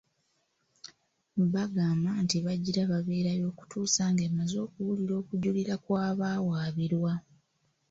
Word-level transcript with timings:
Bagamba 1.53 2.09
nti 2.23 2.37
bagira 2.45 2.81
babeerayo 2.91 3.43
okutuusa 3.51 4.03
ng'emaze 4.13 4.55
okuwulira 4.65 5.13
okujulira 5.21 5.73
kw'abawawaabirwa. 5.83 7.13